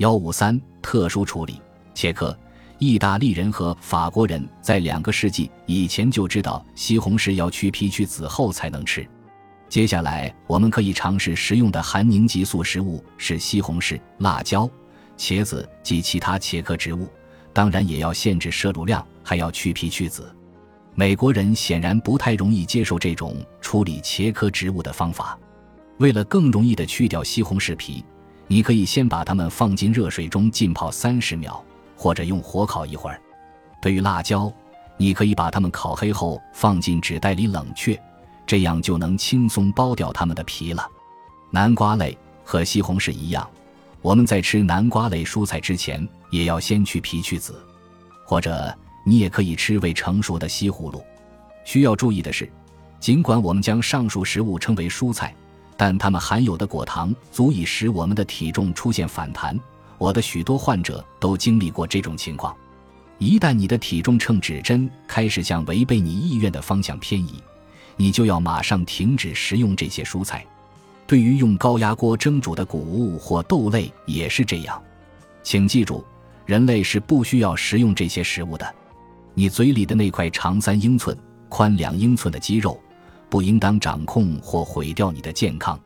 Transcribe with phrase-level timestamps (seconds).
[0.00, 1.60] 幺五三特殊处理
[1.94, 2.36] 切克。
[2.78, 9.06] 意大利人和法国人在两个世纪以前就知道西红柿要去皮去籽后才能吃。
[9.68, 14.66] 接下来我们可以尝试食用的含凝激素食物是西红柿、辣椒、
[15.18, 17.06] 茄子及其他茄科植物，
[17.52, 20.34] 当然也要限制摄入量，还要去皮去籽。
[20.94, 25.38] 美国人显然不太容易接受这种处理茄科植物的方法。
[25.98, 28.02] 为了更容易的去掉西红柿皮，
[28.50, 31.64] 你可以先把它们放进热水中浸泡三十秒。
[32.02, 33.20] 或者用火烤一会儿。
[33.82, 34.50] 对于辣椒，
[34.96, 38.00] 你可以把它们烤黑后放进纸袋里冷却，
[38.46, 40.88] 这样就能轻松剥掉它们的皮了。
[41.50, 43.46] 南瓜类和西红柿一样，
[44.00, 47.54] 我们在吃南瓜类蔬菜之前，也要先去皮去籽。
[48.24, 51.04] 或者你也可以吃未成熟的西葫芦。
[51.66, 52.50] 需要注意的是，
[52.98, 55.34] 尽管我们将上述食物称为蔬菜，
[55.80, 59.58] 但它们含有的果糖足以使我们的体重出现反弹。
[59.96, 62.54] 我的许多患者都经历过这种情况。
[63.16, 67.42] 一旦你的体重秤指针开始向违背你意愿的方向偏移，
[67.96, 70.44] 你就要马上停止食用这些蔬菜。
[71.06, 74.82] 对于用高压锅蒸煮的谷物或豆类也是这样。
[75.42, 76.04] 请记住，
[76.44, 78.74] 人类是不需要食用这些食物的。
[79.32, 81.16] 你嘴里的那块长三英寸、
[81.48, 82.78] 宽两英寸的肌肉，
[83.30, 85.80] 不应当掌控或毁掉你的健康。